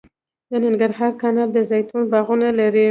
[0.49, 2.79] د ننګرهار کانال د زیتون باغونه لري